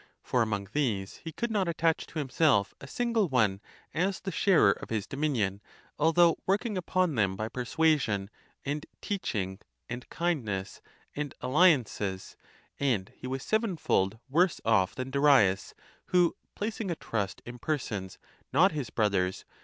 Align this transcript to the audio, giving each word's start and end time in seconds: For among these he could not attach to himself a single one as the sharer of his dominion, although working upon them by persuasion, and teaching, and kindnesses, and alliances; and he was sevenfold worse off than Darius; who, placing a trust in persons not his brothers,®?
For 0.23 0.41
among 0.41 0.69
these 0.73 1.17
he 1.17 1.31
could 1.31 1.51
not 1.51 1.67
attach 1.67 2.07
to 2.07 2.17
himself 2.17 2.73
a 2.81 2.87
single 2.87 3.29
one 3.29 3.61
as 3.93 4.19
the 4.19 4.31
sharer 4.31 4.71
of 4.71 4.89
his 4.89 5.05
dominion, 5.05 5.61
although 5.99 6.39
working 6.47 6.75
upon 6.75 7.13
them 7.13 7.35
by 7.35 7.49
persuasion, 7.49 8.31
and 8.65 8.83
teaching, 8.99 9.59
and 9.87 10.09
kindnesses, 10.09 10.81
and 11.15 11.35
alliances; 11.39 12.35
and 12.79 13.09
he 13.15 13.27
was 13.27 13.43
sevenfold 13.43 14.17
worse 14.27 14.59
off 14.65 14.95
than 14.95 15.11
Darius; 15.11 15.75
who, 16.07 16.35
placing 16.55 16.89
a 16.89 16.95
trust 16.95 17.43
in 17.45 17.59
persons 17.59 18.17
not 18.51 18.71
his 18.71 18.89
brothers,®? 18.89 19.43